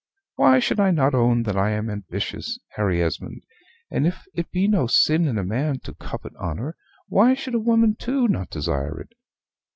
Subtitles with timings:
[0.33, 3.43] Why should I not own that I am ambitious, Harry Esmond;
[3.91, 6.75] and if it be no sin in a man to covet honor,
[7.07, 9.13] why should a woman too not desire it?